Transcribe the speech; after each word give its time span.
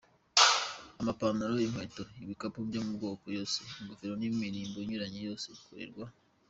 Amapantaro 1.01 1.53
Inkweto, 1.67 2.03
ibikapu 2.23 2.59
byo 2.69 2.81
mu 2.87 2.93
moko 3.03 3.25
yose. 3.37 3.57
ingofero 3.79 4.13
n’imirimbo 4.17 4.77
Inyuranye 4.79 5.17
byose 5.23 5.45
bikorerwa. 5.55 6.05